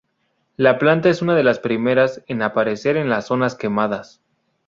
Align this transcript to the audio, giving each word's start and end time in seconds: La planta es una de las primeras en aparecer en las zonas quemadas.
La 0.57 0.79
planta 0.79 1.09
es 1.09 1.21
una 1.21 1.35
de 1.35 1.43
las 1.43 1.59
primeras 1.59 2.23
en 2.25 2.41
aparecer 2.41 2.97
en 2.97 3.07
las 3.07 3.27
zonas 3.27 3.53
quemadas. 3.53 4.19